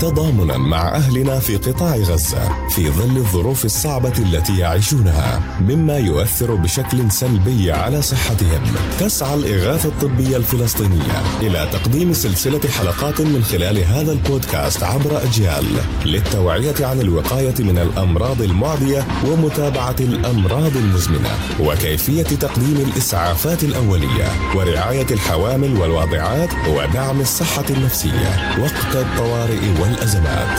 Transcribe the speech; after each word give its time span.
تضامنا 0.00 0.56
مع 0.56 0.88
أهلنا 0.88 1.38
في 1.38 1.56
قطاع 1.56 1.96
غزة 1.96 2.68
في 2.70 2.90
ظل 2.90 3.16
الظروف 3.16 3.64
الصعبة 3.64 4.12
التي 4.18 4.58
يعيشونها 4.58 5.42
مما 5.60 5.98
يؤثر 5.98 6.54
بشكل 6.54 7.10
سلبي 7.10 7.72
على 7.72 8.02
صحتهم. 8.02 8.62
تسعى 9.00 9.34
الإغاثة 9.34 9.88
الطبية 9.88 10.36
الفلسطينية 10.36 11.22
إلى 11.40 11.68
تقديم 11.72 12.12
سلسلة 12.12 12.60
حلقات 12.78 13.20
من 13.20 13.44
خلال 13.44 13.78
هذا 13.84 14.12
البودكاست 14.12 14.82
عبر 14.82 15.22
أجيال 15.22 15.64
للتوعية 16.04 16.74
عن 16.80 17.00
الوقاية 17.00 17.54
من 17.58 17.78
الأمراض 17.78 18.42
المعدية 18.42 19.06
ومتابعة 19.26 19.96
الأمراض 20.00 20.76
المزمنة 20.76 21.30
وكيفية 21.60 22.22
تقديم 22.22 22.90
الإسعافات 22.92 23.64
الأولية 23.64 24.28
ورعاية 24.56 25.06
الحوامل 25.10 25.80
والواضعات 25.80 26.50
ودعم 26.68 27.20
الصحة 27.20 27.64
النفسية. 27.70 28.58
وقت 28.60 28.96
الطوارئ 28.96 29.87
والأزمات 29.88 30.58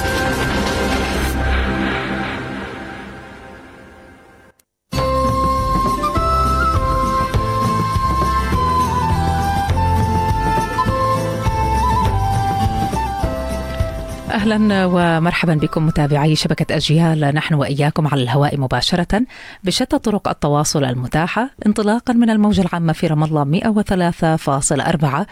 أهلا 14.39 14.85
ومرحبا 14.85 15.53
بكم 15.53 15.85
متابعي 15.85 16.35
شبكة 16.35 16.75
أجيال 16.75 17.19
نحن 17.19 17.53
وإياكم 17.53 18.07
على 18.07 18.23
الهواء 18.23 18.59
مباشرة 18.59 19.21
بشتى 19.63 19.97
طرق 19.99 20.27
التواصل 20.27 20.83
المتاحة 20.83 21.49
انطلاقا 21.65 22.13
من 22.13 22.29
الموجه 22.29 22.61
العامه 22.61 22.93
في 22.93 23.07
رام 23.07 23.23
الله 23.23 23.59
103.4 23.59 25.25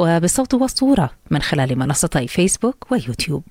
وبالصوت 0.00 0.54
والصورة 0.54 1.10
من 1.30 1.42
خلال 1.42 1.78
منصتي 1.78 2.26
فيسبوك 2.26 2.92
ويوتيوب. 2.92 3.44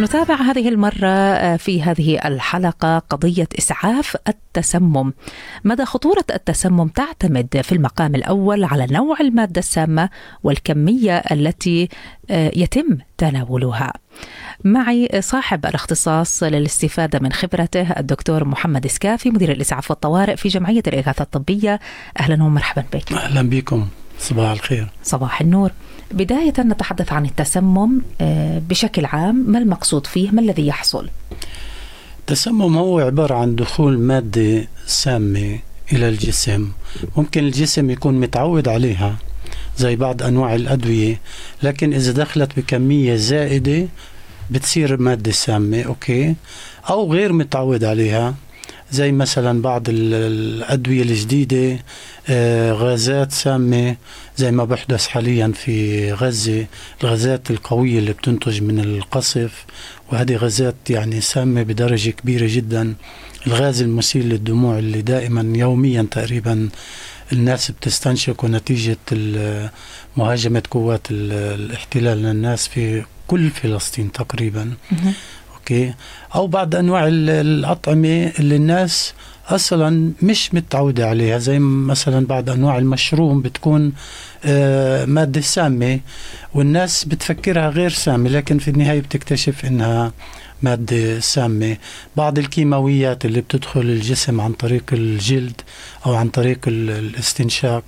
نتابع 0.00 0.34
هذه 0.34 0.68
المرة 0.68 1.08
آه، 1.08 1.56
في 1.56 1.82
هذه 1.82 2.18
الحلقة 2.24 2.98
قضية 2.98 3.48
إسعاف 3.58 4.16
التسمم. 4.28 5.12
مدى 5.64 5.84
خطورة 5.84 6.24
التسمم 6.34 6.88
تعتمد 6.88 7.60
في 7.62 7.72
المقام 7.72 8.14
الأول 8.14 8.64
على 8.64 8.86
نوع 8.90 9.20
المادة 9.20 9.58
السامة 9.58 10.10
والكمية 10.42 11.16
التي 11.18 11.88
آه، 12.30 12.52
يتم 12.56 12.98
تناولها. 13.18 13.92
معي 14.64 15.08
صاحب 15.20 15.66
الاختصاص 15.66 16.42
للاستفادة 16.42 17.18
من 17.18 17.32
خبرته 17.32 17.90
الدكتور 17.90 18.44
محمد 18.44 18.86
إسكافي 18.86 19.30
مدير 19.30 19.52
الإسعاف 19.52 19.90
والطوارئ 19.90 20.36
في 20.36 20.48
جمعية 20.48 20.82
الإغاثة 20.86 21.22
الطبية. 21.22 21.80
أهلا 22.20 22.44
ومرحبا 22.44 22.84
بك. 22.92 23.12
أهلا 23.12 23.42
بكم. 23.42 23.88
صباح 24.18 24.50
الخير. 24.50 24.88
صباح 25.02 25.40
النور. 25.40 25.70
بداية 26.12 26.52
نتحدث 26.58 27.12
عن 27.12 27.24
التسمم 27.24 28.00
آه، 28.20 28.62
بشكل 28.68 29.04
عام 29.04 29.44
ما 29.48 29.58
المقصود 29.58 30.06
فيه؟ 30.06 30.30
ما 30.30 30.40
الذي 30.40 30.66
يحصل؟ 30.66 31.08
التسمم 32.20 32.76
هو 32.76 32.98
عبارة 33.00 33.34
عن 33.34 33.54
دخول 33.56 33.98
مادة 33.98 34.68
سامة 34.86 35.58
إلى 35.92 36.08
الجسم. 36.08 36.68
ممكن 37.16 37.44
الجسم 37.44 37.90
يكون 37.90 38.20
متعود 38.20 38.68
عليها 38.68 39.16
زي 39.78 39.96
بعض 39.96 40.22
أنواع 40.22 40.54
الأدوية 40.54 41.20
لكن 41.62 41.94
إذا 41.94 42.12
دخلت 42.12 42.56
بكمية 42.56 43.14
زائدة 43.16 43.88
بتصير 44.50 44.96
مادة 44.96 45.32
سامة 45.32 45.82
أوكي؟ 45.82 46.34
أو 46.90 47.12
غير 47.12 47.32
متعود 47.32 47.84
عليها. 47.84 48.34
زي 48.92 49.12
مثلا 49.12 49.62
بعض 49.62 49.82
الأدوية 49.88 51.02
الجديدة 51.02 51.78
آه، 52.28 52.72
غازات 52.72 53.32
سامة 53.32 53.96
زي 54.36 54.50
ما 54.50 54.64
بحدث 54.64 55.06
حاليا 55.06 55.52
في 55.54 56.12
غزة 56.12 56.66
الغازات 57.04 57.50
القوية 57.50 57.98
اللي 57.98 58.12
بتنتج 58.12 58.62
من 58.62 58.80
القصف 58.80 59.64
وهذه 60.12 60.36
غازات 60.36 60.74
يعني 60.90 61.20
سامة 61.20 61.62
بدرجة 61.62 62.10
كبيرة 62.10 62.46
جدا. 62.50 62.94
الغاز 63.46 63.82
المسيل 63.82 64.28
للدموع 64.28 64.78
اللي 64.78 65.02
دائما 65.02 65.58
يوميا 65.58 66.06
تقريبا 66.10 66.68
الناس 67.32 67.70
بتستنشقه 67.70 68.48
نتيجة 68.48 68.96
مهاجمة 70.16 70.62
قوات 70.70 71.06
الاحتلال 71.10 72.18
للناس 72.22 72.68
في 72.68 73.04
كل 73.26 73.50
فلسطين 73.50 74.12
تقريبا. 74.12 74.72
أوكي. 75.70 75.94
أو 76.34 76.46
بعض 76.46 76.74
أنواع 76.74 77.08
الأطعمة 77.08 78.32
اللي 78.38 78.56
الناس 78.56 79.14
أصلا 79.48 80.12
مش 80.22 80.54
متعودة 80.54 81.08
عليها 81.08 81.38
زي 81.38 81.58
مثلا 81.58 82.26
بعض 82.26 82.50
أنواع 82.50 82.78
المشروم 82.78 83.42
بتكون 83.42 83.92
آه، 84.44 85.04
مادة 85.04 85.40
سامة 85.40 86.00
والناس 86.54 87.04
بتفكرها 87.04 87.68
غير 87.68 87.90
سامة 87.90 88.28
لكن 88.30 88.58
في 88.58 88.68
النهاية 88.68 89.00
بتكتشف 89.00 89.64
إنها 89.64 90.12
مادة 90.62 91.20
سامة. 91.20 91.76
بعض 92.16 92.38
الكيماويات 92.38 93.24
اللي 93.24 93.40
بتدخل 93.40 93.80
الجسم 93.80 94.40
عن 94.40 94.52
طريق 94.52 94.84
الجلد 94.92 95.60
أو 96.06 96.14
عن 96.14 96.28
طريق 96.28 96.58
الاستنشاق. 96.66 97.84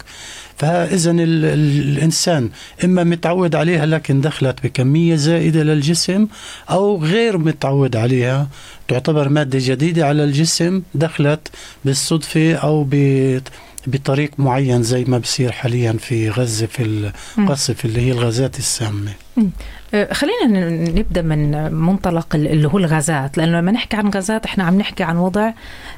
فإذا 0.58 1.10
الإنسان 1.10 2.50
إما 2.84 3.04
متعود 3.04 3.54
عليها 3.54 3.86
لكن 3.86 4.20
دخلت 4.20 4.62
بكمية 4.64 5.14
زائدة 5.16 5.62
للجسم 5.62 6.26
أو 6.70 7.04
غير 7.04 7.38
متعود 7.38 7.96
عليها 7.96 8.48
تعتبر 8.88 9.28
مادة 9.28 9.58
جديدة 9.62 10.06
على 10.06 10.24
الجسم 10.24 10.82
دخلت 10.94 11.48
بالصدفة 11.84 12.54
أو 12.54 12.84
بطريق 13.86 14.30
معين 14.38 14.82
زي 14.82 15.04
ما 15.04 15.18
بصير 15.18 15.52
حاليا 15.52 15.92
في 15.92 16.30
غزة 16.30 16.66
في 16.66 17.12
القصف 17.38 17.84
اللي 17.84 18.00
هي 18.00 18.12
الغازات 18.12 18.58
السامة. 18.58 19.12
أه، 19.94 20.12
خلينا 20.12 20.70
نبدأ 20.70 21.22
من 21.22 21.72
منطلق 21.72 22.34
اللي 22.34 22.68
هو 22.68 22.78
الغازات 22.78 23.38
لأنه 23.38 23.58
لما 23.58 23.72
نحكي 23.72 23.96
عن 23.96 24.08
غازات 24.08 24.44
إحنا 24.44 24.64
عم 24.64 24.78
نحكي 24.78 25.02
عن 25.02 25.16
وضع 25.16 25.52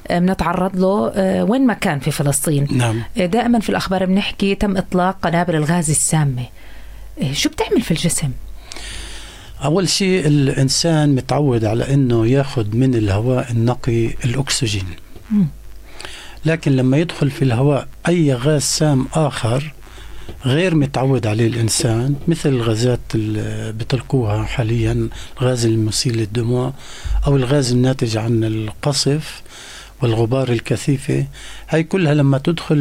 أه، 0.08 0.18
بنتعرض 0.18 0.76
له 0.76 1.12
أه، 1.14 1.44
وين 1.44 1.66
ما 1.66 1.74
كان 1.74 1.98
في 1.98 2.10
فلسطين. 2.10 2.68
نعم. 2.70 3.02
دائما 3.16 3.60
في 3.60 3.70
الأخبار 3.70 4.06
بنحكي 4.06 4.54
تم 4.54 4.76
إطلاق 4.76 5.18
قنابل 5.22 5.54
الغاز 5.54 5.90
السامة. 5.90 6.44
شو 7.32 7.48
بتعمل 7.48 7.80
في 7.82 7.90
الجسم؟ 7.90 8.30
أول 9.64 9.88
شيء 9.88 10.26
الإنسان 10.26 11.14
متعود 11.14 11.64
على 11.64 11.94
إنه 11.94 12.26
ياخذ 12.26 12.76
من 12.76 12.94
الهواء 12.94 13.50
النقي 13.50 14.06
الأكسجين. 14.24 14.86
م. 15.30 15.44
لكن 16.46 16.76
لما 16.76 16.96
يدخل 16.98 17.30
في 17.30 17.42
الهواء 17.42 17.88
أي 18.08 18.34
غاز 18.34 18.62
سام 18.62 19.06
آخر 19.14 19.72
غير 20.46 20.74
متعود 20.74 21.26
عليه 21.26 21.46
الإنسان 21.46 22.14
مثل 22.28 22.48
الغازات 22.48 23.00
اللي 23.14 23.72
بتلقوها 23.72 24.42
حاليا 24.44 25.08
الغاز 25.40 25.66
المسيل 25.66 26.16
للدموع 26.16 26.72
أو 27.26 27.36
الغاز 27.36 27.72
الناتج 27.72 28.16
عن 28.16 28.44
القصف 28.44 29.42
والغبار 30.02 30.48
الكثيفة. 30.48 31.26
هاي 31.68 31.82
كلها 31.82 32.14
لما 32.14 32.38
تدخل 32.38 32.76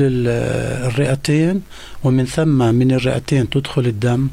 الرئتين 0.88 1.62
ومن 2.04 2.26
ثم 2.26 2.76
من 2.76 2.92
الرئتين 2.92 3.50
تدخل 3.50 3.86
الدم 3.86 4.28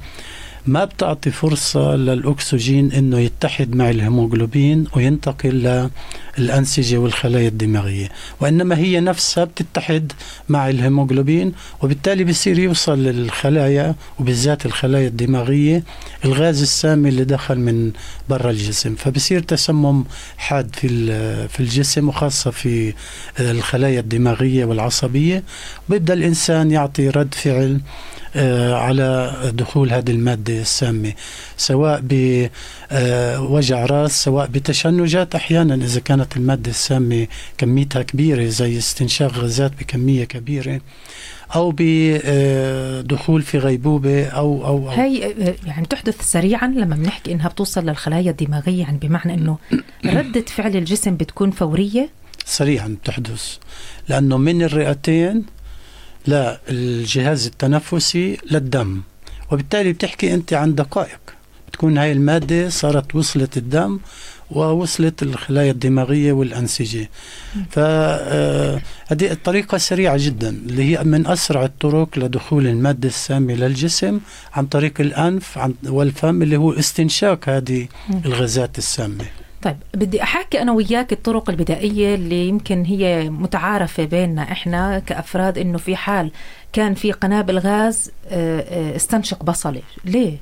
ما 0.67 0.85
بتعطي 0.85 1.31
فرصة 1.31 1.97
للأكسجين 1.97 2.93
أنه 2.93 3.19
يتحد 3.19 3.75
مع 3.75 3.91
الهيموغلوبين 3.91 4.85
وينتقل 4.97 5.91
للأنسجة 6.39 6.97
والخلايا 6.97 7.49
الدماغية. 7.49 8.09
وإنما 8.41 8.79
هي 8.79 9.01
نفسها 9.01 9.45
بتتحد 9.45 10.13
مع 10.49 10.71
الهيموغلوبين 10.71 11.53
وبالتالي 11.83 12.25
بصير 12.25 12.59
يوصل 12.59 12.99
للخلايا 13.05 13.95
وبالذات 14.19 14.67
الخلايا 14.67 15.09
الدماغية 15.09 15.83
الغاز 16.25 16.63
السامي 16.63 17.09
اللي 17.09 17.25
دخل 17.25 17.59
من 17.59 17.93
برا 18.29 18.51
الجسم. 18.51 18.95
فبصير 18.95 19.41
تسمم 19.43 20.05
حاد 20.39 20.75
في 20.75 20.89
في 21.49 21.61
الجسم 21.61 22.09
وخاصة 22.09 22.51
في 22.51 22.95
الخلايا 23.41 24.01
الدماغية 24.01 24.65
والعصبية. 24.65 25.43
وبيبدأ 25.89 26.15
الإنسان 26.15 26.71
يعطي 26.71 27.09
رد 27.09 27.35
فعل 27.35 27.81
على 28.75 29.35
دخول 29.55 29.93
هذه 29.93 30.11
المادة 30.11 30.61
السامة 30.61 31.13
سواء 31.57 32.01
بوجع 32.03 33.87
راس 33.87 34.25
سواء 34.25 34.47
بتشنجات 34.47 35.35
أحيانا. 35.35 35.75
إذا 35.75 36.01
كانت 36.01 36.37
المادة 36.37 36.71
السامة 36.71 37.27
كميتها 37.59 38.03
كبيرة 38.03 38.45
زي 38.45 38.79
استنشاق 38.79 39.33
غازات 39.33 39.73
بكمية 39.81 40.25
كبيرة 40.25 40.81
أو 41.55 41.75
بدخول 41.77 43.43
في 43.43 43.59
غيبوبة 43.59 44.27
أو 44.27 44.67
أو, 44.67 44.77
أو. 44.77 44.89
هي 44.89 45.35
يعني 45.67 45.87
تحدث 45.87 46.31
سريعا 46.31 46.67
لما 46.67 46.97
بنحكي 46.97 47.33
إنها 47.33 47.49
بتوصل 47.49 47.87
للخلايا 47.87 48.31
الدماغية 48.31 48.81
يعني 48.81 48.99
بمعنى 48.99 49.35
إنه 49.35 49.59
ردة 50.17 50.41
فعل 50.41 50.77
الجسم 50.77 51.17
بتكون 51.17 51.51
فورية؟ 51.51 52.09
سريعا 52.45 52.97
بتحدث 53.03 53.57
لأنه 54.09 54.37
من 54.37 54.63
الرئتين 54.63 55.45
للجهاز 56.27 57.47
التنفسي 57.47 58.39
للدم 58.51 59.01
وبالتالي 59.51 59.93
بتحكي 59.93 60.35
أنت 60.35 60.53
عن 60.53 60.75
دقائق. 60.75 61.21
بتكون 61.69 61.99
هاي 61.99 62.13
المادة 62.13 62.69
صارت 62.69 63.15
وصلت 63.15 63.57
الدم 63.57 64.01
ووصلت 64.51 65.23
الخلايا 65.23 65.71
الدماغية 65.71 66.33
والأنسجة. 66.33 67.11
فهذه 67.71 68.81
الطريقة 69.33 69.79
سريعة 69.79 70.17
جدا 70.19 70.49
اللي 70.49 70.99
هي 70.99 71.05
من 71.05 71.27
أسرع 71.27 71.65
الطرق 71.65 72.19
لدخول 72.19 72.67
المادة 72.67 73.09
السامة 73.09 73.55
للجسم 73.55 74.21
عن 74.53 74.67
طريق 74.67 75.01
الأنف 75.01 75.59
والفم 75.85 76.43
اللي 76.43 76.57
هو 76.57 76.73
استنشاق 76.73 77.49
هذه 77.49 77.89
الغازات 78.25 78.79
السامة. 78.79 79.25
طيب 79.63 79.77
بدي 79.95 80.23
احكي 80.23 80.63
أنا 80.63 80.73
وياك 80.73 81.13
الطرق 81.13 81.51
البدائية 81.51 82.15
اللي 82.15 82.49
يمكن 82.49 82.85
هي 82.85 83.31
متعارفة 83.31 84.05
بيننا 84.05 84.43
إحنا 84.43 84.99
كأفراد 84.99 85.59
إنه 85.59 85.79
في 85.79 85.97
حال 85.97 86.31
كان 86.73 86.95
في 86.95 87.13
قنابل 87.13 87.59
غاز 87.59 88.11
آه، 88.29 88.61
آه، 88.61 88.97
استنشق 88.97 89.43
بصلي 89.43 89.83
ليه؟ 90.05 90.37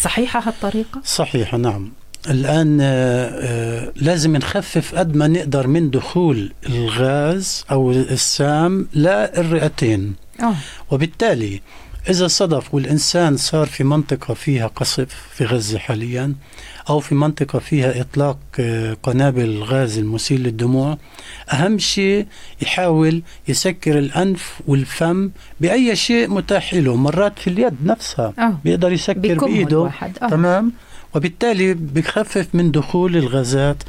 صحيحة 0.00 0.42
هالطريقة؟ 0.48 1.00
صحيحة 1.04 1.58
نعم. 1.58 1.92
الآن 2.30 2.78
آه، 2.80 3.28
آه، 3.32 3.92
لازم 3.96 4.36
نخفف 4.36 4.94
قد 4.94 5.16
ما 5.16 5.28
نقدر 5.28 5.66
من 5.66 5.90
دخول 5.90 6.52
الغاز 6.66 7.64
أو 7.70 7.90
السام 7.90 8.88
للرئتين 8.94 10.14
آه. 10.42 10.54
وبالتالي 10.90 11.60
إذا 12.08 12.26
صدف 12.26 12.74
والإنسان 12.74 13.36
صار 13.36 13.66
في 13.66 13.84
منطقة 13.84 14.34
فيها 14.34 14.66
قصف 14.66 15.06
في 15.34 15.44
غزة 15.44 15.78
حاليا 15.78 16.34
أو 16.88 17.00
في 17.00 17.14
منطقة 17.14 17.58
فيها 17.58 18.00
إطلاق 18.00 18.38
آه، 18.60 18.96
قنابل 19.02 19.62
غاز 19.62 19.98
المسيل 19.98 20.42
للدموع 20.42 20.98
أهم 21.52 21.78
شيء 21.78 22.26
يحاول 22.62 23.22
يسكر 23.48 23.98
الأنف 23.98 24.60
والفم 24.66 25.30
بأي 25.60 25.96
شيء 25.96 26.28
متاح 26.30 26.74
له 26.74 26.96
مرات 26.96 27.38
في 27.38 27.50
اليد 27.50 27.74
نفسها 27.84 28.32
آه. 28.38 28.58
بيقدر 28.64 28.92
يسكر 28.92 29.18
بإيده. 29.38 29.76
الواحد. 29.76 30.18
آه. 30.22 30.28
تمام؟ 30.28 30.72
وبالتالي 31.14 31.74
بخفف 31.74 32.46
من 32.54 32.70
دخول 32.70 33.16
الغازات 33.16 33.82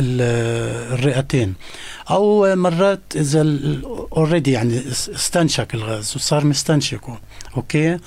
للرئتين 0.00 1.54
أو 2.10 2.56
مرات 2.56 3.00
إذا 3.16 3.58
already 4.12 4.52
يعني 4.52 4.82
استنشق 4.90 5.68
الغاز 5.74 6.16
وصار 6.16 6.44
مستنشقه 6.44 7.20
أوكي؟ 7.56 7.98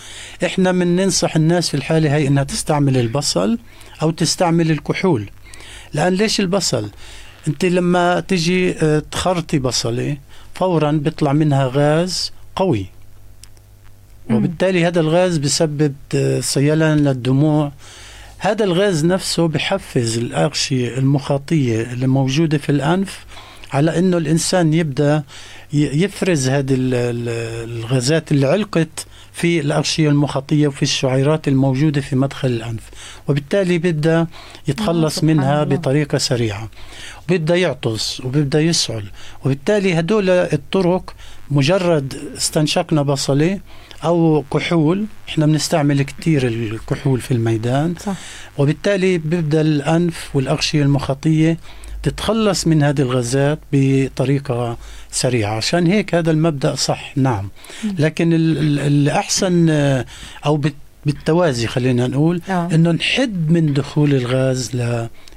إحنا 0.45 0.71
من 0.71 0.95
ننصح 0.95 1.36
الناس 1.36 1.69
في 1.69 1.77
الحالة 1.77 2.15
هي 2.15 2.27
إنها 2.27 2.44
تستعمل 2.44 2.97
البصل 2.97 3.59
أو 4.01 4.12
تستعمل 4.12 4.71
الكحول. 4.71 5.30
لأن 5.94 6.13
ليش 6.13 6.39
البصل؟ 6.39 6.89
أنت 7.47 7.65
لما 7.65 8.19
تجي 8.19 8.80
آه، 8.80 9.03
تخرطي 9.12 9.59
بصلة 9.59 10.18
فورا 10.53 10.92
بيطلع 10.92 11.33
منها 11.33 11.71
غاز 11.74 12.31
قوي. 12.56 12.86
وبالتالي 14.30 14.88
هذا 14.88 15.00
الغاز 15.00 15.38
بسبب 15.38 15.95
آه، 16.15 16.39
سيلان 16.39 16.97
للدموع. 16.97 17.71
هذا 18.37 18.63
الغاز 18.63 19.05
نفسه 19.05 19.47
بحفز 19.47 20.17
الأغشية 20.17 20.97
المخاطية 20.97 21.81
اللي 21.81 22.07
موجودة 22.07 22.57
في 22.57 22.69
الأنف 22.71 23.25
على 23.73 23.99
أنه 23.99 24.17
الإنسان 24.17 24.73
يبدأ 24.73 25.23
يفرز 25.73 26.49
هذه 26.49 26.73
ال- 26.73 26.93
ال- 26.93 27.69
الغازات 27.79 28.31
اللي 28.31 28.47
علقت 28.47 29.05
في 29.35 29.59
الأغشية 29.59 30.09
المخاطية 30.09 30.67
وفي 30.67 30.83
الشعيرات 30.83 31.47
الموجودة 31.47 32.01
في 32.01 32.15
مدخل 32.15 32.47
الأنف 32.47 32.83
وبالتالي 33.27 33.93
آه، 34.05 34.27
يتخلص 34.67 35.23
منها. 35.23 35.63
بطريقة 35.63 36.17
سريعة 36.17 36.69
وبيبدأ 37.25 37.55
يعطس 37.55 38.21
وبيبدأ 38.21 38.61
يسعل 38.61 39.03
وبالتالي 39.45 39.99
هدول 39.99 40.29
الطرق 40.29 41.15
مجرد 41.51 42.13
استنشقنا 42.37 43.01
بصلة 43.01 43.59
أو 44.03 44.43
كحول 44.53 45.05
إحنا 45.29 45.45
بنستعمل 45.45 46.01
كتير 46.01 46.47
الكحول 46.47 47.21
في 47.21 47.31
الميدان 47.31 47.95
صح 47.99 48.15
وبالتالي 48.57 49.17
بيبدأ 49.17 49.61
الأنف 49.61 50.29
والأغشية 50.33 50.81
المخاطية 50.81 51.57
تتخلص 52.10 52.68
من 52.68 52.84
هذه 52.84 53.02
الغازات 53.02 53.60
بطريقة 53.74 54.78
سريعة. 55.12 55.56
عشان 55.57 55.88
هيك 55.88 56.16
هذا 56.16 56.31
المبدأ 56.31 56.75
صح 56.75 57.13
نعم. 57.18 57.50
لكن 58.00 58.34
ال- 58.34 58.57
ال- 58.57 58.80
الأحسن 58.80 59.69
آه، 59.69 60.06
أو 60.46 60.62
بالتوازي 61.06 61.68
خلينا 61.68 62.07
نقول 62.07 62.42
آه. 62.50 62.69
إنه 62.74 62.92
نحد 62.92 63.52
من 63.52 63.74
دخول 63.74 64.13
الغاز 64.16 64.72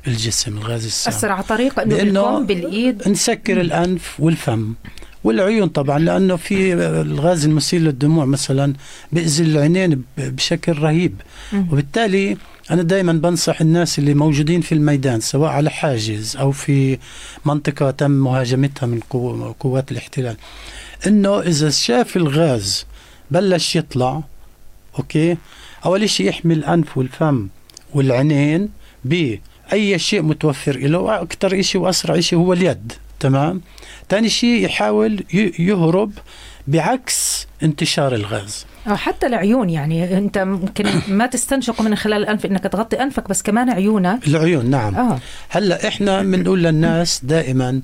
للجسم 0.07 0.59
الغاز 0.59 0.85
السام. 0.85 1.15
أسرع 1.15 1.41
طريقه 1.41 1.83
إنه 1.83 1.91
بالكم 1.93 2.47
بالإيد. 2.47 3.09
نسكر 3.09 3.61
الأنف 3.61 4.21
والفم 4.21 4.75
والعيون 5.25 5.69
طبعا 5.69 5.99
لأنه 5.99 6.37
في 6.37 6.75
الغاز 7.01 7.45
المسيل 7.45 7.85
للدموع 7.85 8.25
مثلا 8.25 8.73
بيأذي 9.13 9.43
العينين 9.45 10.03
بشكل 10.19 10.79
رهيب. 10.79 11.15
وبالتالي 11.53 12.37
أنا 12.71 12.83
دائما 12.83 13.13
بنصح 13.13 13.61
الناس 13.61 13.99
اللي 13.99 14.15
موجودين 14.15 14.61
في 14.61 14.73
الميدان 14.73 15.21
سواء 15.21 15.51
على 15.51 15.71
حاجز 15.71 16.37
أو 16.37 16.53
في 16.53 16.99
منطقة 17.45 17.91
تم 17.91 18.11
مهاجمتها 18.11 18.87
من 18.87 19.01
قو- 19.01 19.55
قوات 19.61 19.93
الاحتلال 19.93 20.37
إنه 21.07 21.41
إذا 21.41 21.71
شاف 21.71 22.17
الغاز 22.17 22.87
بلش 23.31 23.77
يطلع 23.77 24.23
أوكي؟ 24.99 25.37
أول 25.85 26.11
شيء 26.11 26.27
يحمي 26.29 26.55
الانف 26.55 26.99
والفم 26.99 27.49
والعينين 27.95 28.69
بأي 29.05 29.99
شيء 29.99 30.23
متوفر 30.23 30.77
له 30.79 30.99
وأكثر 30.99 31.63
شيء 31.63 31.81
وأسرع 31.81 32.21
شيء 32.21 32.39
هو 32.39 32.53
اليد. 32.53 32.93
تمام؟ 33.21 33.61
ثاني 34.09 34.29
شيء 34.29 34.65
يحاول 34.65 35.25
يهرب 35.59 36.13
بعكس 36.69 37.47
انتشار 37.63 38.15
الغاز. 38.15 38.67
أو 38.89 38.97
حتى 38.97 39.27
العيون 39.27 39.71
يعني 39.71 40.19
أنت 40.19 40.39
ممكن 40.39 40.85
ما 41.19 41.27
تستنشق 41.27 41.81
من 41.81 41.97
خلال 41.97 42.23
الأنف 42.23 42.47
إنك 42.47 42.63
تغطي 42.63 43.03
أنفك 43.03 43.29
بس 43.29 43.43
كمان 43.43 43.71
عيونك. 43.71 44.27
العيون 44.29 44.71
نعم. 44.71 44.95
آه. 44.95 45.19
هلأ 45.49 45.89
إحنا 45.89 46.23
بنقول 46.23 46.63
للناس 46.63 47.21
دائما 47.25 47.83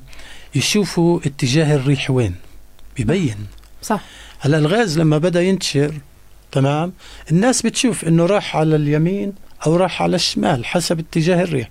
يشوفوا 0.54 1.20
اتجاه 1.26 1.76
الريح 1.76 2.10
وين؟ 2.10 2.34
ببين 2.98 3.36
صح. 3.82 4.00
هلأ 4.40 4.58
الغاز 4.58 4.98
لما 4.98 5.18
بدأ 5.18 5.42
ينتشر 5.42 5.94
تمام 6.52 6.92
الناس 7.30 7.62
بتشوف 7.62 8.04
إنه 8.04 8.26
راح 8.26 8.56
على 8.56 8.76
اليمين 8.76 9.32
أو 9.66 9.76
راح 9.76 10.02
على 10.02 10.16
الشمال 10.16 10.66
حسب 10.66 10.98
اتجاه 10.98 11.42
الريح. 11.42 11.68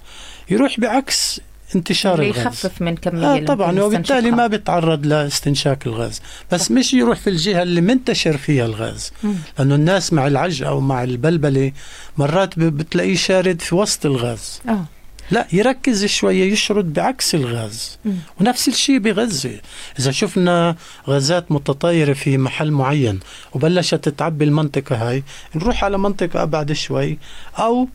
يروح 0.49 0.79
بعكس 0.79 1.41
انتشار 1.75 2.13
اللي 2.13 2.29
الغاز. 2.29 2.45
يخفف 2.45 2.81
من 2.81 2.95
كمية 2.95 3.35
آه 3.35 3.45
طبعا 3.45 3.81
وبالتالي. 3.81 4.31
ما 4.31 4.47
بيتعرض 4.47 5.05
لاستنشاق 5.05 5.79
الغاز. 5.85 6.21
بس 6.51 6.71
مش 6.71 6.93
يروح 6.93 7.19
في 7.19 7.29
الجهة 7.29 7.63
اللي 7.63 7.81
منتشر 7.81 8.37
فيها 8.37 8.65
الغاز. 8.65 9.11
مم. 9.23 9.35
لأنه 9.59 9.75
الناس 9.75 10.13
مع 10.13 10.27
العجقة 10.27 10.69
أو 10.69 10.79
مع 10.79 11.03
البلبلة 11.03 11.71
مرات 12.17 12.59
بتلاقيه 12.59 13.15
شارد 13.15 13.61
في 13.61 13.75
وسط 13.75 14.05
الغاز. 14.05 14.61
آه. 14.69 14.85
لا 15.31 15.47
يركز 15.53 16.05
شوية 16.05 16.51
يشرد 16.51 16.93
بعكس 16.93 17.35
الغاز. 17.35 17.97
مم. 18.05 18.13
ونفس 18.39 18.67
الشيء 18.67 18.97
بغزة. 18.97 19.59
إذا 19.99 20.11
شفنا 20.11 20.75
غازات 21.09 21.51
متطايرة 21.51 22.13
في 22.13 22.37
محل 22.37 22.71
معين 22.71 23.19
وبلشت 23.53 24.09
تعبي 24.09 24.45
المنطقة 24.45 25.09
هاي 25.09 25.23
نروح 25.55 25.83
على 25.83 25.97
منطقة 25.97 26.43
أبعد 26.43 26.71
شوي 26.71 27.17
أو 27.59 27.87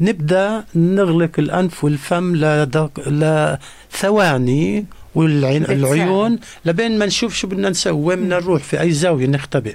نبدأ 0.00 0.64
نغلق 0.74 1.30
الأنف 1.38 1.84
والفم 1.84 2.36
لدق... 2.36 3.08
لثواني 3.08 4.86
والعين 5.14 5.62
بتساعد. 5.62 5.78
العيون. 5.78 6.38
لبين 6.64 6.98
ما 6.98 7.06
نشوف 7.06 7.34
شو 7.34 7.46
بدنا 7.46 7.70
نسوي 7.70 8.02
وين 8.02 8.20
بدنا 8.20 8.38
نروح 8.38 8.62
في 8.62 8.80
أي 8.80 8.92
زاوية 8.92 9.26
نختبئ. 9.26 9.74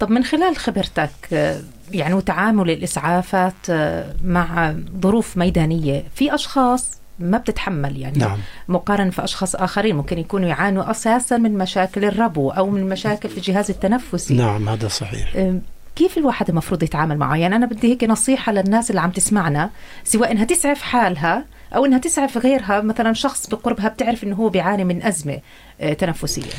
طب 0.00 0.10
من 0.10 0.24
خلال 0.24 0.56
خبرتك 0.56 1.10
آه، 1.32 1.60
يعني 1.92 2.14
وتعامل 2.14 2.70
الإسعافات 2.70 3.54
آه، 3.70 4.14
مع 4.24 4.74
ظروف 5.02 5.36
ميدانية 5.36 6.04
في 6.14 6.34
أشخاص 6.34 6.90
ما 7.18 7.38
بتتحمل 7.38 7.96
يعني 7.98 8.18
نعم. 8.18 8.38
مقارنة 8.68 9.10
في 9.10 9.24
أشخاص 9.24 9.56
آخرين 9.56 9.96
ممكن 9.96 10.18
يكونوا 10.18 10.48
يعانوا 10.48 10.90
أساسا 10.90 11.36
من 11.36 11.58
مشاكل 11.58 12.04
الربو 12.04 12.50
أو 12.50 12.70
من 12.70 12.88
مشاكل 12.88 13.28
في 13.28 13.36
الجهاز 13.36 13.70
التنفسي. 13.70 14.34
نعم 14.34 14.68
هذا 14.68 14.88
صحيح. 14.88 15.36
أم، 15.36 15.62
كيف 15.98 16.18
الواحد 16.18 16.48
المفروض 16.48 16.82
يتعامل 16.82 17.18
معه؟ 17.18 17.36
يعني 17.36 17.56
أنا 17.56 17.66
بدي 17.66 17.92
هيك 17.92 18.04
نصيحة 18.04 18.52
للناس 18.52 18.90
اللي 18.90 19.00
عم 19.00 19.10
تسمعنا 19.10 19.70
سواء 20.04 20.32
إنها 20.32 20.44
تسعف 20.44 20.82
حالها 20.82 21.44
أو 21.74 21.86
إنها 21.86 21.98
تسعف 21.98 22.38
غيرها 22.38 22.80
مثلا 22.80 23.12
شخص 23.12 23.46
بقربها 23.46 23.88
بتعرف 23.88 24.24
إنه 24.24 24.36
هو 24.36 24.48
بيعاني 24.48 24.84
من 24.84 25.02
أزمة 25.02 25.40
آه، 25.80 25.92
تنفسية. 25.92 26.50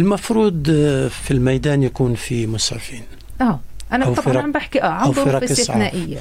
المفروض 0.00 0.66
آه، 0.70 1.08
في 1.08 1.30
الميدان 1.30 1.82
يكون 1.82 2.14
في 2.14 2.46
مسعفين. 2.46 3.02
أنا 3.92 4.04
أو 4.04 4.14
طبعا 4.14 4.42
عم 4.42 4.52
بحكي 4.52 4.82
آه 4.82 4.86
عن 4.86 5.12
ظروف. 5.12 5.42
استثنائية 5.42 6.18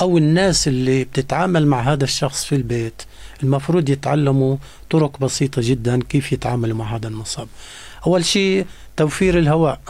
أو 0.00 0.18
الناس 0.18 0.68
اللي 0.68 1.04
بتتعامل 1.04 1.66
مع 1.66 1.80
هذا 1.80 2.04
الشخص 2.04 2.44
في 2.44 2.54
البيت 2.54 3.02
المفروض 3.42 3.88
يتعلموا 3.88 4.56
طرق 4.90 5.20
بسيطة 5.20 5.62
جدا 5.64 6.00
كيف 6.08 6.32
يتعاملوا 6.32 6.76
مع 6.76 6.96
هذا 6.96 7.08
المصاب 7.08 7.48
أول 8.06 8.24
شيء 8.24 8.66
توفير 8.96 9.38
الهواء. 9.38 9.80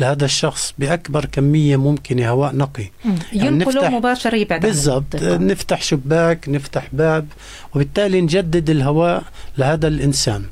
لهذا 0.00 0.24
الشخص 0.24 0.74
بأكبر 0.78 1.24
كمية 1.24 1.76
ممكنة 1.76 2.28
هواء 2.30 2.56
نقي. 2.56 2.90
يعني 3.32 3.46
ينقلوا 3.56 3.82
نفتح- 3.82 3.90
مباشرة 3.90 4.36
يبعد 4.36 4.60
بالضبط. 4.60 5.16
نفتح 5.22 5.82
شباك 5.82 6.48
نفتح 6.48 6.88
باب 6.92 7.26
وبالتالي 7.74 8.20
نجدد 8.20 8.70
الهواء 8.70 9.22
لهذا 9.58 9.88
الإنسان. 9.88 10.44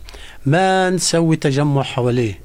ما 0.46 0.90
نسوي 0.90 1.36
تجمع 1.36 1.82
حواليه 1.82 2.38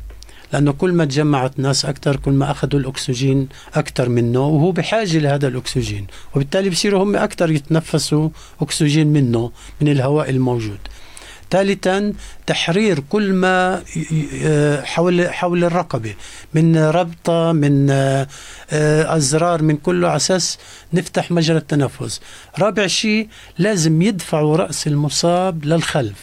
لأنه 0.53 0.71
كل 0.71 0.93
ما 0.93 1.05
تجمعت 1.05 1.59
ناس 1.59 1.85
أكثر 1.85 2.15
كل 2.15 2.31
ما 2.31 2.51
أخذوا 2.51 2.79
الأكسجين 2.79 3.47
أكثر 3.75 4.09
منه 4.09 4.39
وهو 4.47 4.71
بحاجة 4.71 5.17
لهذا 5.17 5.47
الأكسجين. 5.47 6.07
وبالتالي 6.35 6.69
بصيروا 6.69 7.03
هم 7.03 7.15
أكثر 7.15 7.51
يتنفسوا 7.51 8.29
أكسجين 8.61 9.07
منه 9.07 9.51
من 9.81 9.87
الهواء 9.87 10.29
الموجود. 10.29 10.79
ثالثا 11.51 12.13
تحرير 12.47 12.99
كل 12.99 13.33
ما 13.33 13.83
حول 14.83 15.29
حول 15.29 15.63
الرقبة. 15.63 16.13
من 16.53 16.77
ربطة 16.77 17.51
من 17.51 17.89
آه، 17.89 18.27
أزرار 19.17 19.61
من 19.61 19.77
كله 19.77 20.07
على 20.07 20.15
أساس 20.15 20.57
نفتح 20.93 21.31
مجرى 21.31 21.57
التنفس. 21.57 22.21
رابع 22.59 22.87
شيء 22.87 23.27
لازم 23.57 24.01
يدفعوا 24.01 24.57
رأس 24.57 24.87
المصاب 24.87 25.65
للخلف 25.65 26.19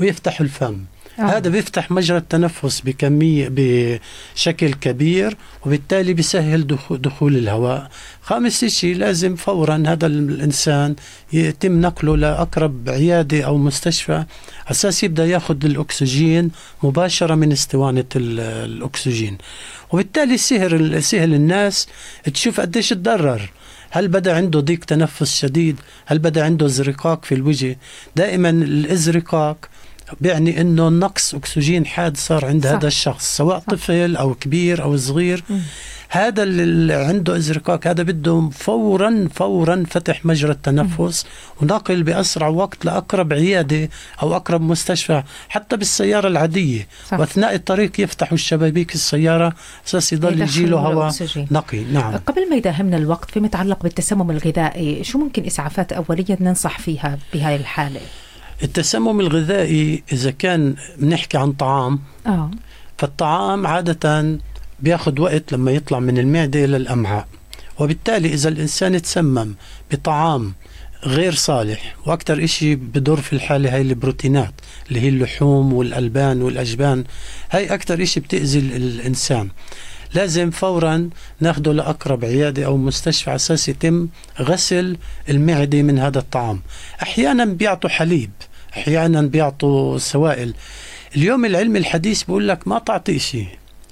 ويفتحوا 0.00 0.46
الفم. 0.46 0.84
آه. 1.22 1.36
هذا 1.36 1.50
بيفتح 1.50 1.90
مجرى 1.90 2.18
التنفس 2.18 2.80
بكمية 2.80 3.48
بشكل 3.50 4.74
كبير 4.74 5.36
وبالتالي 5.66 6.12
بيسهل 6.12 6.66
دخول 6.90 7.36
الهواء. 7.36 7.90
خامس 8.22 8.64
شيء 8.64 8.96
لازم 8.96 9.36
فورا 9.36 9.82
هذا 9.86 10.06
الإنسان 10.06 10.96
يتم 11.32 11.80
نقله 11.80 12.16
لأقرب 12.16 12.88
عيادة 12.88 13.42
أو 13.42 13.56
مستشفى. 13.56 14.24
أساس 14.70 15.04
يبدأ 15.04 15.26
يأخذ 15.26 15.64
الأكسجين 15.64 16.50
مباشرة 16.82 17.34
من 17.34 17.52
اسطوانة 17.52 18.04
الأكسجين. 18.16 19.38
وبالتالي 19.90 20.36
سهر 20.36 21.00
سهل 21.00 21.34
الناس 21.34 21.88
تشوف 22.34 22.60
قديش 22.60 22.88
تضرر. 22.88 23.50
هل 23.90 24.08
بدا 24.08 24.36
عنده 24.36 24.60
ضيق 24.60 24.84
تنفس 24.84 25.36
شديد؟ 25.36 25.80
هل 26.06 26.18
بدا 26.18 26.44
عنده 26.44 26.66
إزرقاق 26.66 27.24
في 27.24 27.34
الوجه؟ 27.34 27.78
دائما 28.16 28.50
الإزرقاق 28.50 29.68
بيعني 30.20 30.60
إنه 30.60 30.88
نقص 30.88 31.34
أكسجين 31.34 31.86
حاد 31.86 32.16
صار 32.16 32.44
عند 32.44 32.64
صح. 32.64 32.70
هذا 32.70 32.86
الشخص 32.86 33.36
سواء 33.36 33.58
صح. 33.58 33.64
طفل 33.64 34.16
أو 34.16 34.34
كبير 34.34 34.82
أو 34.82 34.96
صغير 34.96 35.44
م. 35.50 35.58
هذا 36.12 36.42
اللي 36.42 36.94
عنده 36.94 37.36
ازرقاق 37.36 37.86
هذا 37.86 38.02
بده 38.02 38.50
فورا 38.52 39.28
فورا 39.34 39.84
فتح 39.90 40.26
مجرى 40.26 40.52
التنفس 40.52 41.26
ونقل 41.62 42.02
بأسرع 42.02 42.48
وقت 42.48 42.84
لأقرب 42.84 43.32
عيادة 43.32 43.88
أو 44.22 44.36
أقرب 44.36 44.60
مستشفى 44.60 45.22
حتى 45.48 45.76
بالسيارة 45.76 46.28
العادية 46.28 46.88
صح. 47.08 47.20
وأثناء 47.20 47.54
الطريق 47.54 48.00
يفتحوا 48.00 48.34
الشبابيك 48.34 48.94
السيارة 48.94 49.54
أساس 49.86 50.12
يضل 50.12 50.42
يجي 50.42 50.66
له 50.66 50.78
هواء 50.78 51.12
نقي 51.36 51.84
نعم 51.84 52.16
قبل 52.16 52.50
ما 52.50 52.56
يداهمنا 52.56 52.96
الوقت 52.96 53.30
فيما 53.30 53.46
يتعلق 53.46 53.82
بالتسمم 53.82 54.30
الغذائي 54.30 55.04
شو 55.04 55.18
ممكن 55.18 55.44
إسعافات 55.44 55.92
أولية 55.92 56.38
ننصح 56.40 56.78
فيها 56.78 57.18
بهذه 57.34 57.56
الحالة 57.56 58.00
التسمم 58.62 59.20
الغذائي 59.20 60.02
إذا 60.12 60.30
كان 60.30 60.74
بنحكي 60.98 61.38
عن 61.38 61.52
طعام 61.52 62.00
آه. 62.26 62.50
فالطعام 62.98 63.66
عادة 63.66 64.38
بياخذ 64.80 65.20
وقت 65.20 65.52
لما 65.52 65.70
يطلع 65.70 66.00
من 66.00 66.18
المعدة 66.18 66.64
إلى 66.64 66.76
الأمعاء. 66.76 67.28
وبالتالي 67.78 68.34
إذا 68.34 68.48
الإنسان 68.48 69.02
تسمم 69.02 69.54
بطعام 69.92 70.54
غير 71.04 71.34
صالح 71.34 71.96
وأكثر 72.06 72.44
إشي 72.44 72.74
بضر 72.74 73.16
في 73.16 73.32
الحالة 73.32 73.74
هاي 73.74 73.80
البروتينات 73.80 74.52
اللي 74.88 75.00
هي 75.00 75.08
اللحوم 75.08 75.72
والألبان 75.72 76.42
والأجبان 76.42 77.04
هاي 77.50 77.74
أكثر 77.74 78.02
إشي 78.02 78.20
بتأذي 78.20 78.58
الإنسان. 78.58 79.48
لازم 80.14 80.50
فورا 80.50 81.10
ناخده 81.40 81.72
لأقرب 81.72 82.24
عيادة 82.24 82.66
أو 82.66 82.76
مستشفى 82.76 83.30
على 83.30 83.36
أساس 83.36 83.68
يتم 83.68 84.08
غسل 84.40 84.96
المعدة 85.28 85.82
من 85.82 85.98
هذا 85.98 86.18
الطعام. 86.18 86.60
أحيانا 87.02 87.44
بيعطوا 87.44 87.90
حليب. 87.90 88.30
أحيانا 88.72 89.22
بيعطوا 89.22 89.98
سوائل. 89.98 90.54
اليوم 91.16 91.44
العلم 91.44 91.76
الحديث 91.76 92.22
بيقول 92.22 92.48
لك 92.48 92.68
ما 92.68 92.78
تعطي 92.78 93.18
شيء 93.18 93.46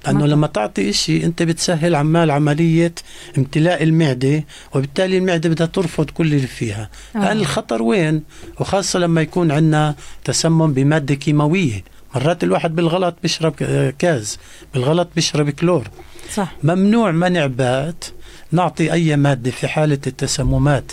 لأنه 0.05 0.25
لما 0.25 0.47
تعطي. 0.47 0.93
شيء 0.93 1.25
أنت 1.25 1.43
بتسهل 1.43 1.95
عمال 1.95 2.31
عملية 2.31 2.93
امتلاء 3.37 3.83
المعدة 3.83 4.43
وبالتالي 4.75 5.17
المعدة 5.17 5.49
بدها 5.49 5.67
ترفض 5.67 6.09
كل 6.09 6.33
اللي 6.33 6.47
فيها. 6.47 6.89
آه. 7.15 7.19
الان 7.19 7.37
الخطر 7.37 7.81
وين؟ 7.81 8.23
وخاصة 8.59 8.99
لما 8.99 9.21
يكون 9.21 9.51
عندنا 9.51 9.95
تسمم 10.23 10.73
بمادة 10.73 11.15
كيماوية. 11.15 11.83
مرات 12.15 12.43
الواحد 12.43 12.75
بالغلط 12.75 13.15
بيشرب 13.21 13.53
كاز 13.99 14.39
بالغلط 14.73 15.09
بيشرب 15.15 15.49
كلور. 15.49 15.87
صح. 16.33 16.51
ممنوع 16.63 17.11
منع 17.11 17.45
بات 17.45 18.05
نعطي 18.51 18.91
أي 18.91 19.15
مادة 19.15 19.51
في 19.51 19.67
حالة 19.67 19.99
التسممات. 20.07 20.91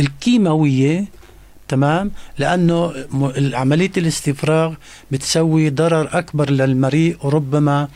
الكيماوية 0.00 1.04
تمام؟ 1.72 2.10
لأنه 2.38 2.92
عملية 3.54 3.90
الاستفراغ 3.96 4.74
بتسوي 5.10 5.70
ضرر 5.70 6.18
أكبر 6.18 6.50
للمريء 6.50 7.16
وربما 7.22 7.88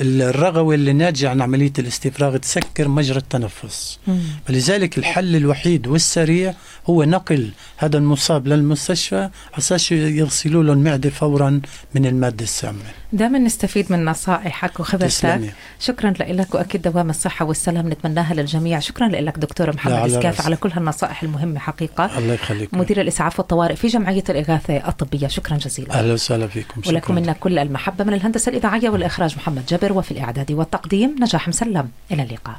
الرغوة 0.00 0.74
اللي 0.74 0.92
ناتجة 0.92 1.30
عن 1.30 1.42
عملية 1.42 1.72
الاستفراغ 1.78 2.36
تسكر 2.36 2.88
مجرى 2.88 3.18
التنفس. 3.18 3.98
فلذلك 4.46 4.98
الحل 4.98 5.36
الوحيد 5.36 5.86
والسريع 5.86 6.54
هو 6.86 7.04
نقل 7.04 7.50
هذا 7.76 7.98
المصاب 7.98 8.48
للمستشفى 8.48 9.30
أساس 9.58 9.92
يغسلوا 9.92 10.62
له 10.62 10.72
المعدة 10.72 11.10
فورا 11.10 11.60
من 11.94 12.06
المادة 12.06 12.44
السامة. 12.44 12.84
دائما 13.14 13.38
نستفيد 13.38 13.92
من 13.92 14.04
نصائحك 14.04 14.80
وخبرتك. 14.80 15.54
شكرا 15.80 16.10
لك 16.10 16.54
وأكيد 16.54 16.82
دوام 16.82 17.10
الصحة 17.10 17.44
والسلام 17.44 17.88
نتمناها 17.88 18.34
للجميع. 18.34 18.78
شكرا 18.78 19.08
لك 19.08 19.38
دكتور 19.38 19.74
محمد 19.74 19.92
على 19.92 20.18
إسكاف 20.18 20.46
على 20.46 20.56
كل 20.56 20.70
هالنصائح 20.72 21.22
المهمة 21.22 21.58
حقيقة. 21.58 22.18
الله 22.18 22.34
يخليك. 22.34 22.74
مدير 22.74 23.00
الإسعاف 23.00 23.38
والطوارئ 23.38 23.76
في 23.76 23.86
جمعية 23.86 24.24
الإغاثة 24.28 24.88
الطبية. 24.88 25.26
شكرا 25.26 25.56
جزيلا. 25.56 25.94
أهلا 25.94 26.12
وسهلا 26.12 26.46
فيكم. 26.46 26.82
شكرا. 26.82 26.94
ولكم 26.94 27.14
منا 27.14 27.32
كل 27.32 27.58
المحبة 27.58 28.04
من 28.04 28.14
الهندسة 28.14 28.50
الإذاعية 28.50 28.88
والإخراج 28.88 29.36
محمد 29.36 29.66
جبر. 29.66 29.92
وفي 29.92 30.10
الإعداد 30.10 30.52
والتقديم 30.52 31.16
نجاح 31.20 31.48
مسلم. 31.48 31.88
إلى 32.12 32.22
اللقاء. 32.22 32.56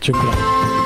شكرا. 0.00 0.83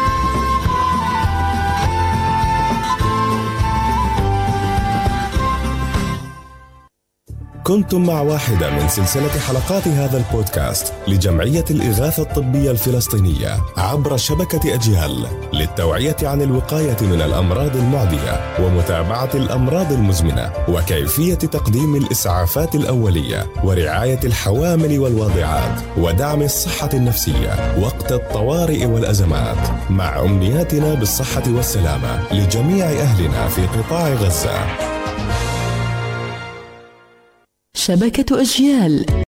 كنتم 7.68 8.06
مع 8.06 8.20
واحدة 8.20 8.70
من 8.70 8.88
سلسلة 8.88 9.28
حلقات 9.28 9.88
هذا 9.88 10.18
البودكاست 10.18 10.92
لجمعية 11.08 11.64
الإغاثة 11.70 12.22
الطبية 12.22 12.70
الفلسطينية 12.70 13.60
عبر 13.76 14.16
شبكة 14.16 14.74
أجيال 14.74 15.26
للتوعية 15.52 16.16
عن 16.22 16.42
الوقاية 16.42 16.96
من 17.00 17.22
الأمراض 17.22 17.76
المعدية 17.76 18.56
ومتابعة 18.60 19.30
الأمراض 19.34 19.92
المزمنة 19.92 20.52
وكيفية 20.68 21.34
تقديم 21.34 21.96
الإسعافات 21.96 22.74
الأولية 22.74 23.46
ورعاية 23.64 24.20
الحوامل 24.24 24.98
والواضعات 24.98 25.80
ودعم 25.96 26.42
الصحة 26.42 26.90
النفسية 26.94 27.78
وقت 27.80 28.12
الطوارئ 28.12 28.86
والأزمات 28.86 29.90
مع 29.90 30.20
أمنياتنا 30.20 30.94
بالصحة 30.94 31.42
والسلامة 31.48 32.32
لجميع 32.32 32.86
أهلنا 32.86 33.48
في 33.48 33.66
قطاع 33.66 34.08
غزة. 34.08 34.97
شبكة 37.88 38.40
أجيال. 38.40 39.24